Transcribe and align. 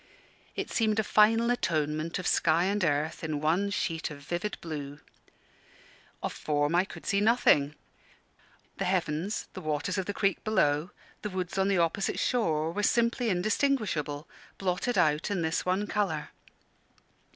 It 0.55 0.71
seemed 0.71 0.97
a 0.97 1.03
final 1.03 1.51
atonement 1.51 2.17
of 2.17 2.25
sky 2.25 2.63
and 2.63 2.83
earth 2.83 3.23
in 3.23 3.39
one 3.39 3.69
sheet 3.69 4.09
of 4.09 4.17
vivid 4.21 4.57
blue. 4.59 4.99
Of 6.23 6.33
form 6.33 6.73
I 6.73 6.85
could 6.85 7.05
see 7.05 7.21
nothing; 7.21 7.75
the 8.77 8.85
heavens, 8.85 9.47
the 9.53 9.61
waters 9.61 9.99
of 9.99 10.07
the 10.07 10.13
creek 10.15 10.43
below, 10.43 10.89
the 11.21 11.29
woods 11.29 11.55
on 11.59 11.67
the 11.67 11.77
opposite 11.77 12.17
shore 12.17 12.71
were 12.71 12.81
simply 12.81 13.29
indistinguishable 13.29 14.27
blotted 14.57 14.97
out 14.97 15.29
in 15.29 15.43
this 15.43 15.67
one 15.67 15.85
colour. 15.85 16.29